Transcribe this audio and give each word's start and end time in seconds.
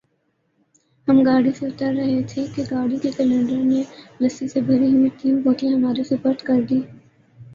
ہم 1.07 1.21
گاڑی 1.23 1.51
سے 1.53 1.65
اتر 1.67 1.91
رہے 1.95 2.21
تھے 2.29 2.45
کہ 2.55 2.63
گاڑی 2.71 2.97
کے 2.97 3.11
کلنڈر 3.17 3.61
نے 3.63 3.81
لسی 4.21 4.47
سے 4.47 4.61
بھری 4.61 4.89
ہوئی 4.93 5.09
تین 5.19 5.39
بوتلیں 5.41 5.73
ہمارے 5.73 6.03
سپرد 6.05 6.41
کر 6.43 6.61
دیں 6.69 6.81